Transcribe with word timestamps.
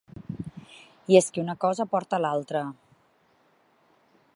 I 1.13 1.19
és 1.19 1.29
que 1.35 1.43
un 1.43 1.53
cosa 1.67 1.87
porta 1.93 2.21
l’altra. 2.25 2.67